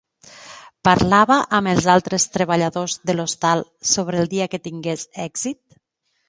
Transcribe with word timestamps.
Parlava 0.87 1.35
amb 1.57 1.71
els 1.73 1.87
altres 1.95 2.25
treballadors 2.37 2.97
de 3.11 3.17
l'hostal 3.17 3.63
sobre 3.91 4.21
el 4.25 4.33
dia 4.33 4.49
que 4.55 4.63
tingués 4.65 5.07
èxit? 5.29 5.63